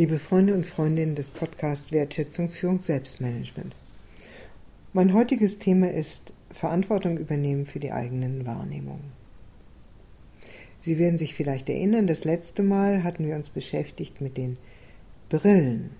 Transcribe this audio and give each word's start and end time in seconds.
Liebe 0.00 0.18
Freunde 0.18 0.54
und 0.54 0.64
Freundinnen 0.64 1.14
des 1.14 1.28
Podcasts 1.28 1.92
Wertschätzung 1.92 2.48
Führung 2.48 2.80
Selbstmanagement. 2.80 3.76
Mein 4.94 5.12
heutiges 5.12 5.58
Thema 5.58 5.92
ist 5.92 6.32
Verantwortung 6.50 7.18
übernehmen 7.18 7.66
für 7.66 7.80
die 7.80 7.92
eigenen 7.92 8.46
Wahrnehmungen. 8.46 9.12
Sie 10.78 10.98
werden 10.98 11.18
sich 11.18 11.34
vielleicht 11.34 11.68
erinnern, 11.68 12.06
das 12.06 12.24
letzte 12.24 12.62
Mal 12.62 13.04
hatten 13.04 13.26
wir 13.26 13.36
uns 13.36 13.50
beschäftigt 13.50 14.22
mit 14.22 14.38
den 14.38 14.56
Brillen. 15.28 15.90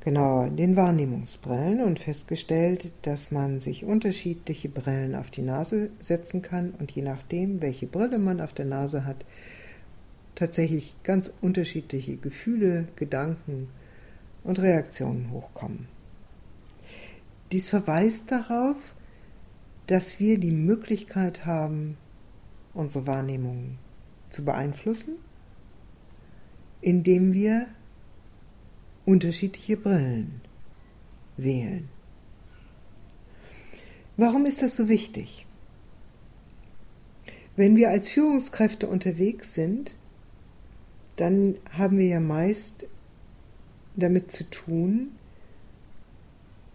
Genau, 0.00 0.48
den 0.48 0.74
Wahrnehmungsbrillen 0.74 1.82
und 1.82 1.98
festgestellt, 1.98 2.94
dass 3.02 3.30
man 3.30 3.60
sich 3.60 3.84
unterschiedliche 3.84 4.70
Brillen 4.70 5.16
auf 5.16 5.30
die 5.30 5.42
Nase 5.42 5.90
setzen 6.00 6.40
kann 6.40 6.72
und 6.78 6.92
je 6.92 7.02
nachdem, 7.02 7.60
welche 7.60 7.86
Brille 7.86 8.18
man 8.18 8.40
auf 8.40 8.54
der 8.54 8.64
Nase 8.64 9.04
hat, 9.04 9.26
tatsächlich 10.38 10.94
ganz 11.02 11.32
unterschiedliche 11.40 12.16
Gefühle, 12.16 12.86
Gedanken 12.94 13.68
und 14.44 14.60
Reaktionen 14.60 15.32
hochkommen. 15.32 15.88
Dies 17.50 17.68
verweist 17.68 18.30
darauf, 18.30 18.76
dass 19.88 20.20
wir 20.20 20.38
die 20.38 20.52
Möglichkeit 20.52 21.44
haben, 21.44 21.96
unsere 22.72 23.08
Wahrnehmung 23.08 23.78
zu 24.30 24.44
beeinflussen, 24.44 25.16
indem 26.82 27.32
wir 27.32 27.66
unterschiedliche 29.06 29.76
Brillen 29.76 30.40
wählen. 31.36 31.88
Warum 34.16 34.46
ist 34.46 34.62
das 34.62 34.76
so 34.76 34.88
wichtig? 34.88 35.46
Wenn 37.56 37.74
wir 37.74 37.90
als 37.90 38.08
Führungskräfte 38.08 38.86
unterwegs 38.86 39.54
sind, 39.54 39.96
dann 41.20 41.56
haben 41.72 41.98
wir 41.98 42.06
ja 42.06 42.20
meist 42.20 42.86
damit 43.96 44.30
zu 44.30 44.44
tun, 44.44 45.10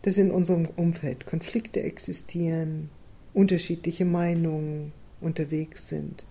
dass 0.02 0.18
in 0.18 0.32
unserem 0.32 0.68
Umfeld 0.76 1.26
Konflikte 1.26 1.82
existieren, 1.82 2.90
unterschiedliche 3.34 4.06
Meinungen 4.06 4.92
unterwegs 5.22 5.88
sind, 5.88 6.26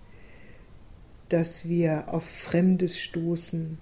dass 1.29 1.67
wir 1.67 2.13
auf 2.13 2.23
Fremdes 2.23 2.99
stoßen, 2.99 3.79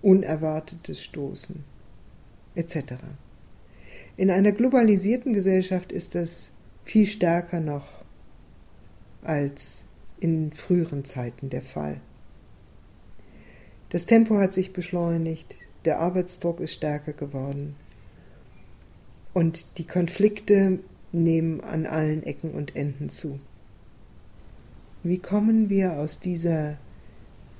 Unerwartetes 0.00 1.02
stoßen, 1.02 1.64
etc. 2.54 2.94
In 4.16 4.30
einer 4.30 4.52
globalisierten 4.52 5.34
Gesellschaft 5.34 5.92
ist 5.92 6.14
das 6.14 6.50
viel 6.84 7.06
stärker 7.06 7.60
noch 7.60 7.86
als 9.22 9.84
in 10.20 10.52
früheren 10.52 11.04
Zeiten 11.04 11.50
der 11.50 11.62
Fall. 11.62 12.00
Das 13.94 14.06
Tempo 14.06 14.38
hat 14.38 14.54
sich 14.54 14.72
beschleunigt, 14.72 15.54
der 15.84 16.00
Arbeitsdruck 16.00 16.58
ist 16.58 16.72
stärker 16.72 17.12
geworden 17.12 17.76
und 19.32 19.78
die 19.78 19.86
Konflikte 19.86 20.80
nehmen 21.12 21.60
an 21.60 21.86
allen 21.86 22.24
Ecken 22.24 22.54
und 22.54 22.74
Enden 22.74 23.08
zu. 23.08 23.38
Wie 25.04 25.18
kommen 25.18 25.70
wir 25.70 25.92
aus 25.92 26.18
dieser 26.18 26.76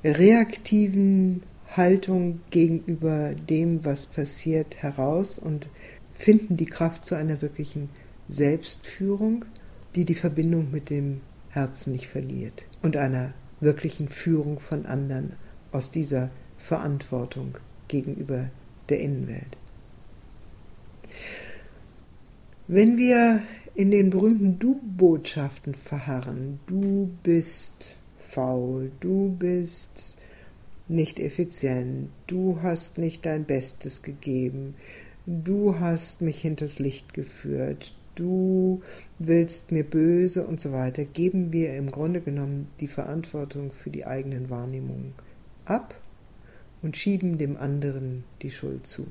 reaktiven 0.03 1.45
Haltung 1.69 2.41
gegenüber 2.51 3.35
dem, 3.35 3.85
was 3.85 4.07
passiert, 4.07 4.83
heraus 4.83 5.39
und 5.39 5.69
finden 6.15 6.57
die 6.57 6.67
Kraft 6.67 7.05
zu 7.05 7.15
einer 7.15 7.43
wirklichen 7.43 7.91
Selbstführung, 8.29 9.45
die 9.95 10.05
die 10.05 10.17
Verbindung 10.17 10.73
mit 10.73 10.91
dem 10.91 11.21
Herzen 11.51 11.93
nicht 11.93 12.09
verliert 12.09 12.67
und 12.83 12.97
einer 12.97 13.35
wirklichen 13.61 14.09
Führung 14.09 14.59
von 14.59 14.85
anderen 14.85 15.35
aus 15.75 15.91
dieser 15.91 16.31
Verantwortung 16.57 17.59
gegenüber 17.89 18.49
der 18.89 19.01
Innenwelt. 19.01 19.59
Wenn 22.69 22.97
wir 22.97 23.43
in 23.75 23.91
den 23.91 24.11
berühmten 24.11 24.59
Du-Botschaften 24.59 25.75
verharren, 25.75 26.61
du 26.67 27.11
bist 27.25 27.97
faul, 28.19 28.93
du 29.01 29.35
bist 29.37 30.17
nicht 30.87 31.19
effizient, 31.19 32.09
du 32.29 32.61
hast 32.63 32.99
nicht 32.99 33.27
dein 33.27 33.45
Bestes 33.45 34.03
gegeben, 34.03 34.77
du 35.27 35.81
hast 35.81 36.23
mich 36.23 36.41
hinters 36.41 36.79
Licht 36.79 37.15
geführt, 37.15 37.95
du 38.15 38.81
willst 39.19 39.73
mir 39.73 39.85
böse 39.85 40.47
und 40.47 40.61
so 40.61 40.73
weiter, 40.73 41.05
geben 41.05 41.53
wir 41.53 41.77
im 41.77 41.91
Grunde 41.91 42.21
genommen 42.21 42.69
die 42.79 42.89
Verantwortung 42.89 43.73
für 43.73 43.91
die 43.91 44.07
eigenen 44.07 44.51
Wahrnehmungen 44.51 45.15
ab 45.65 45.95
und 46.83 46.97
schieben 46.97 47.39
dem 47.39 47.57
anderen 47.57 48.25
die 48.43 48.51
Schuld 48.51 48.87
zu. 48.87 49.07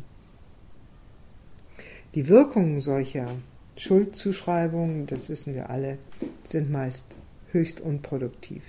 Die 2.15 2.27
Wirkungen 2.27 2.79
solcher 2.79 3.27
Schuldzuschreibungen, 3.75 5.07
das 5.07 5.29
wissen 5.29 5.55
wir 5.55 5.69
alle, 5.69 5.97
sind 6.43 6.69
meist 6.69 7.15
höchst 7.51 7.81
unproduktiv. 7.81 8.63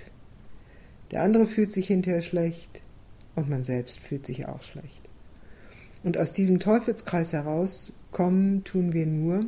Der 1.11 1.21
andere 1.21 1.45
fühlt 1.45 1.71
sich 1.71 1.87
hinterher 1.87 2.23
schlecht 2.23 2.81
und 3.35 3.49
man 3.49 3.63
selbst 3.63 3.99
fühlt 3.99 4.25
sich 4.25 4.47
auch 4.47 4.63
schlecht. 4.63 5.07
Und 6.03 6.17
aus 6.17 6.33
diesem 6.33 6.59
Teufelskreis 6.59 7.33
herauskommen 7.33 8.63
tun 8.63 8.93
wir 8.93 9.05
nur, 9.05 9.45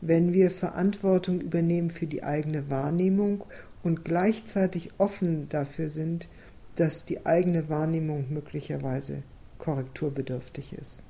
wenn 0.00 0.32
wir 0.32 0.50
Verantwortung 0.50 1.40
übernehmen 1.40 1.90
für 1.90 2.06
die 2.06 2.22
eigene 2.22 2.70
Wahrnehmung 2.70 3.44
und 3.82 4.04
gleichzeitig 4.04 4.90
offen 4.98 5.48
dafür 5.48 5.90
sind, 5.90 6.28
dass 6.76 7.04
die 7.04 7.26
eigene 7.26 7.68
Wahrnehmung 7.68 8.32
möglicherweise 8.32 9.22
korrekturbedürftig 9.58 10.72
ist. 10.72 11.02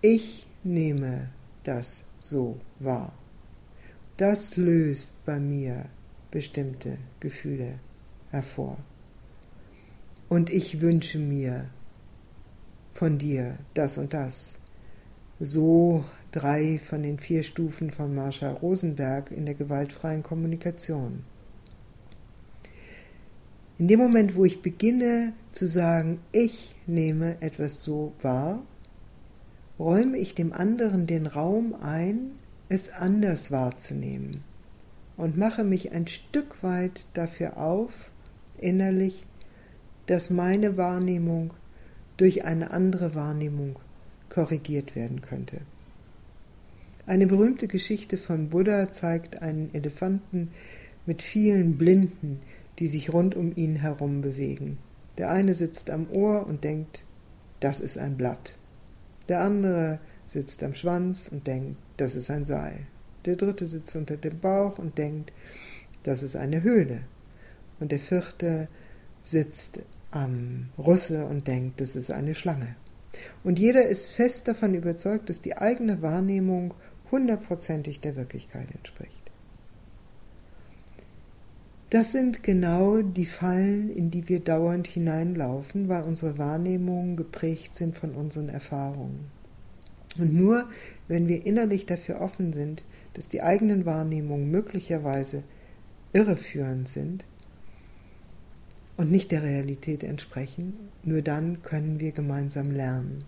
Ich 0.00 0.46
nehme 0.62 1.30
das 1.64 2.04
so 2.20 2.60
wahr. 2.78 3.12
Das 4.16 4.56
löst 4.56 5.24
bei 5.24 5.38
mir 5.38 5.86
bestimmte 6.30 6.98
Gefühle 7.20 7.78
hervor. 8.30 8.78
Und 10.28 10.50
ich 10.50 10.80
wünsche 10.80 11.18
mir 11.18 11.70
von 12.94 13.18
dir 13.18 13.58
das 13.74 13.98
und 13.98 14.12
das. 14.14 14.58
So 15.38 16.04
drei 16.32 16.78
von 16.78 17.02
den 17.02 17.18
vier 17.18 17.42
Stufen 17.42 17.90
von 17.90 18.14
Marsha 18.14 18.50
Rosenberg 18.50 19.30
in 19.30 19.46
der 19.46 19.54
gewaltfreien 19.54 20.22
Kommunikation. 20.22 21.24
In 23.78 23.88
dem 23.88 24.00
Moment, 24.00 24.36
wo 24.36 24.44
ich 24.44 24.62
beginne 24.62 25.34
zu 25.52 25.66
sagen, 25.66 26.20
ich 26.32 26.74
nehme 26.86 27.42
etwas 27.42 27.84
so 27.84 28.14
wahr, 28.22 28.62
räume 29.78 30.16
ich 30.16 30.34
dem 30.34 30.54
anderen 30.54 31.06
den 31.06 31.26
Raum 31.26 31.74
ein, 31.74 32.30
es 32.68 32.90
anders 32.90 33.52
wahrzunehmen 33.52 34.42
und 35.16 35.36
mache 35.36 35.62
mich 35.62 35.92
ein 35.92 36.06
Stück 36.06 36.62
weit 36.62 37.06
dafür 37.14 37.58
auf, 37.58 38.10
innerlich, 38.58 39.26
dass 40.06 40.30
meine 40.30 40.76
Wahrnehmung 40.76 41.52
durch 42.16 42.44
eine 42.44 42.70
andere 42.70 43.14
Wahrnehmung 43.14 43.78
korrigiert 44.30 44.96
werden 44.96 45.20
könnte. 45.20 45.60
Eine 47.06 47.26
berühmte 47.26 47.68
Geschichte 47.68 48.16
von 48.16 48.48
Buddha 48.48 48.90
zeigt 48.90 49.42
einen 49.42 49.72
Elefanten 49.74 50.50
mit 51.04 51.22
vielen 51.22 51.76
Blinden, 51.76 52.40
die 52.78 52.86
sich 52.86 53.12
rund 53.12 53.34
um 53.34 53.54
ihn 53.56 53.76
herum 53.76 54.20
bewegen. 54.20 54.78
Der 55.18 55.30
eine 55.30 55.54
sitzt 55.54 55.90
am 55.90 56.10
Ohr 56.10 56.46
und 56.46 56.64
denkt, 56.64 57.04
das 57.60 57.80
ist 57.80 57.98
ein 57.98 58.16
Blatt. 58.16 58.56
Der 59.28 59.40
andere 59.40 59.98
sitzt 60.26 60.62
am 60.62 60.74
Schwanz 60.74 61.28
und 61.28 61.46
denkt, 61.46 61.76
das 61.96 62.16
ist 62.16 62.30
ein 62.30 62.44
Seil. 62.44 62.86
Der 63.24 63.36
dritte 63.36 63.66
sitzt 63.66 63.96
unter 63.96 64.16
dem 64.16 64.38
Bauch 64.38 64.78
und 64.78 64.98
denkt, 64.98 65.32
das 66.02 66.22
ist 66.22 66.36
eine 66.36 66.62
Höhle. 66.62 67.00
Und 67.80 67.92
der 67.92 67.98
vierte 67.98 68.68
sitzt 69.22 69.80
am 70.10 70.70
Russe 70.78 71.26
und 71.26 71.48
denkt, 71.48 71.80
das 71.80 71.96
ist 71.96 72.10
eine 72.10 72.34
Schlange. 72.34 72.76
Und 73.42 73.58
jeder 73.58 73.86
ist 73.86 74.08
fest 74.08 74.46
davon 74.46 74.74
überzeugt, 74.74 75.28
dass 75.28 75.40
die 75.40 75.56
eigene 75.56 76.02
Wahrnehmung 76.02 76.74
hundertprozentig 77.10 78.00
der 78.00 78.16
Wirklichkeit 78.16 78.70
entspricht. 78.72 79.15
Das 81.88 82.10
sind 82.10 82.42
genau 82.42 83.00
die 83.00 83.26
Fallen, 83.26 83.90
in 83.90 84.10
die 84.10 84.28
wir 84.28 84.40
dauernd 84.40 84.88
hineinlaufen, 84.88 85.88
weil 85.88 86.02
unsere 86.02 86.36
Wahrnehmungen 86.36 87.16
geprägt 87.16 87.76
sind 87.76 87.96
von 87.96 88.12
unseren 88.12 88.48
Erfahrungen. 88.48 89.26
Und 90.18 90.34
nur 90.34 90.68
wenn 91.06 91.28
wir 91.28 91.46
innerlich 91.46 91.86
dafür 91.86 92.20
offen 92.20 92.52
sind, 92.52 92.84
dass 93.14 93.28
die 93.28 93.42
eigenen 93.42 93.86
Wahrnehmungen 93.86 94.50
möglicherweise 94.50 95.44
irreführend 96.12 96.88
sind 96.88 97.24
und 98.96 99.12
nicht 99.12 99.30
der 99.30 99.44
Realität 99.44 100.02
entsprechen, 100.02 100.74
nur 101.04 101.22
dann 101.22 101.62
können 101.62 102.00
wir 102.00 102.10
gemeinsam 102.10 102.72
lernen. 102.72 103.24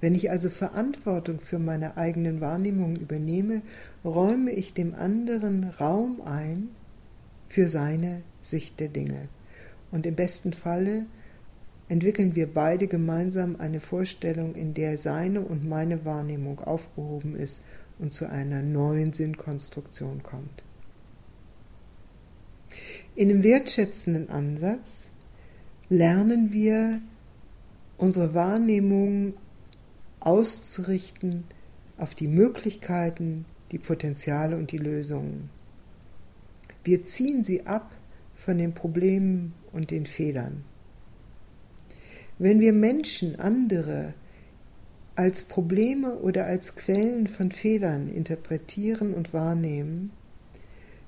Wenn 0.00 0.14
ich 0.14 0.30
also 0.30 0.50
Verantwortung 0.50 1.40
für 1.40 1.58
meine 1.58 1.96
eigenen 1.96 2.40
Wahrnehmungen 2.40 2.96
übernehme, 2.96 3.62
räume 4.04 4.50
ich 4.50 4.74
dem 4.74 4.94
anderen 4.94 5.64
Raum 5.64 6.20
ein, 6.22 6.70
für 7.48 7.68
seine 7.68 8.22
Sicht 8.40 8.80
der 8.80 8.88
Dinge. 8.88 9.28
Und 9.90 10.06
im 10.06 10.14
besten 10.14 10.52
Falle 10.52 11.06
entwickeln 11.88 12.34
wir 12.34 12.52
beide 12.52 12.86
gemeinsam 12.86 13.56
eine 13.56 13.80
Vorstellung, 13.80 14.54
in 14.54 14.74
der 14.74 14.98
seine 14.98 15.40
und 15.40 15.68
meine 15.68 16.04
Wahrnehmung 16.04 16.60
aufgehoben 16.60 17.36
ist 17.36 17.62
und 17.98 18.12
zu 18.12 18.28
einer 18.28 18.62
neuen 18.62 19.12
Sinnkonstruktion 19.12 20.22
kommt. 20.22 20.64
In 23.14 23.28
dem 23.28 23.42
wertschätzenden 23.42 24.28
Ansatz 24.28 25.10
lernen 25.88 26.52
wir 26.52 27.00
unsere 27.96 28.34
Wahrnehmung 28.34 29.34
auszurichten 30.20 31.44
auf 31.96 32.14
die 32.14 32.28
Möglichkeiten, 32.28 33.46
die 33.72 33.78
Potenziale 33.78 34.56
und 34.56 34.72
die 34.72 34.78
Lösungen. 34.78 35.48
Wir 36.86 37.02
ziehen 37.02 37.42
sie 37.42 37.66
ab 37.66 37.90
von 38.36 38.58
den 38.58 38.72
Problemen 38.72 39.54
und 39.72 39.90
den 39.90 40.06
Fehlern. 40.06 40.62
Wenn 42.38 42.60
wir 42.60 42.72
Menschen, 42.72 43.40
andere, 43.40 44.14
als 45.16 45.42
Probleme 45.42 46.14
oder 46.14 46.44
als 46.44 46.76
Quellen 46.76 47.26
von 47.26 47.50
Fehlern 47.50 48.08
interpretieren 48.08 49.14
und 49.14 49.32
wahrnehmen, 49.32 50.12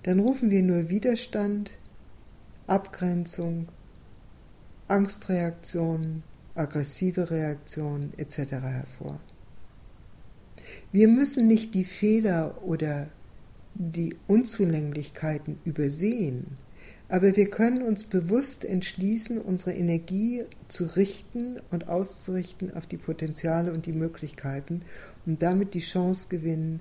dann 0.03 0.19
rufen 0.19 0.51
wir 0.51 0.65
nur 0.65 0.89
Widerstand, 0.89 1.79
Abgrenzung, 2.67 3.69
Angstreaktionen, 4.89 6.25
aggressive 6.57 7.31
Reaktionen 7.31 8.15
etc. 8.17 8.39
hervor. 8.51 9.21
Wir 10.91 11.07
müssen 11.07 11.47
nicht 11.47 11.73
die 11.75 11.85
Fehler 11.85 12.65
oder 12.65 13.11
die 13.79 14.17
Unzulänglichkeiten 14.27 15.59
übersehen, 15.65 16.59
aber 17.09 17.37
wir 17.37 17.49
können 17.49 17.83
uns 17.83 18.05
bewusst 18.05 18.65
entschließen, 18.65 19.41
unsere 19.41 19.73
Energie 19.73 20.45
zu 20.69 20.85
richten 20.85 21.59
und 21.71 21.89
auszurichten 21.89 22.75
auf 22.75 22.87
die 22.87 22.99
Potenziale 22.99 23.73
und 23.73 23.87
die 23.87 23.95
Möglichkeiten 23.95 24.83
und 25.25 25.43
damit 25.43 25.73
die 25.73 25.81
Chance 25.81 26.27
gewinnen, 26.29 26.81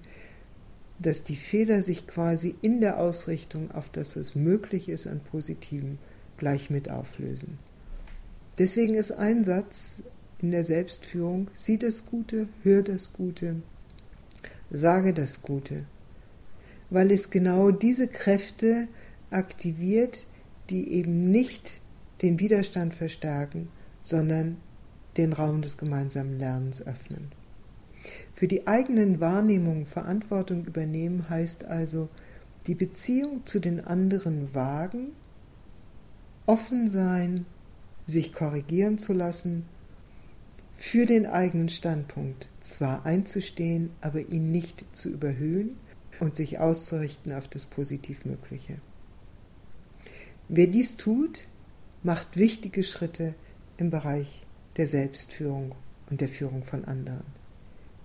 dass 1.00 1.24
die 1.24 1.38
Fehler 1.38 1.82
sich 1.82 2.08
quasi 2.08 2.56
in 2.62 2.82
der 2.82 3.00
Ausrichtung 3.00 3.72
auf 3.72 3.90
das, 3.90 4.18
was 4.18 4.36
möglich 4.36 4.90
ist 4.90 5.08
an 5.08 5.22
Positiven, 5.22 6.00
gleich 6.38 6.70
mit 6.70 6.90
auflösen. 6.90 7.58
Deswegen 8.58 8.96
ist 8.96 9.12
ein 9.12 9.44
Satz 9.44 10.04
in 10.42 10.52
der 10.52 10.64
Selbstführung, 10.64 11.48
sieh 11.54 11.78
das 11.78 12.06
Gute, 12.06 12.48
hör 12.64 12.82
das 12.82 13.14
Gute, 13.14 13.58
sage 14.72 15.14
das 15.14 15.42
Gute, 15.42 15.86
weil 16.90 17.12
es 17.12 17.30
genau 17.30 17.72
diese 17.72 18.08
Kräfte 18.08 18.88
aktiviert, 19.30 20.26
die 20.70 20.94
eben 20.94 21.32
nicht 21.32 21.80
den 22.22 22.40
Widerstand 22.40 22.96
verstärken, 22.96 23.70
sondern 24.02 24.58
den 25.18 25.34
Raum 25.34 25.62
des 25.62 25.78
gemeinsamen 25.78 26.38
Lernens 26.38 26.86
öffnen. 26.86 27.32
Für 28.34 28.48
die 28.48 28.68
eigenen 28.68 29.20
Wahrnehmungen 29.20 29.86
Verantwortung 29.86 30.66
übernehmen 30.66 31.30
heißt 31.30 31.66
also 31.66 32.10
die 32.68 32.76
Beziehung 32.76 33.46
zu 33.46 33.60
den 33.60 33.84
anderen 33.84 34.54
wagen, 34.54 35.10
offen 36.46 36.90
sein, 36.90 37.46
sich 38.06 38.34
korrigieren 38.34 38.98
zu 38.98 39.14
lassen, 39.14 39.66
für 40.76 41.06
den 41.06 41.26
eigenen 41.26 41.70
Standpunkt 41.70 42.48
zwar 42.62 43.06
einzustehen, 43.06 43.90
aber 44.00 44.20
ihn 44.20 44.52
nicht 44.52 44.86
zu 44.94 45.10
überhöhen 45.10 45.78
und 46.20 46.36
sich 46.36 46.60
auszurichten 46.60 47.34
auf 47.34 47.48
das 47.48 47.66
Positivmögliche. 47.66 48.80
Wer 50.50 50.68
dies 50.68 50.98
tut, 50.98 51.48
macht 52.04 52.38
wichtige 52.38 52.84
Schritte 52.84 53.36
im 53.78 53.90
Bereich 53.90 54.44
der 54.78 54.88
Selbstführung 54.88 55.76
und 56.10 56.22
der 56.22 56.30
Führung 56.30 56.64
von 56.64 56.86
anderen. 56.86 57.26